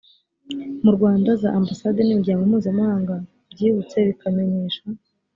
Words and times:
mu 0.83 0.91
rwanda 0.95 1.29
za 1.41 1.49
ambasade 1.59 1.99
n 2.03 2.09
imiryango 2.13 2.43
mpuzamahanga 2.49 3.13
byibutse 3.53 3.97
bikamenyesha 4.07 4.83